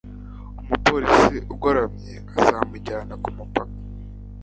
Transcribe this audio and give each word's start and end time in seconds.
umupolisi 0.61 1.35
ugoramye 1.53 2.13
azamujyana 2.37 3.13
kumupaka 3.23 3.75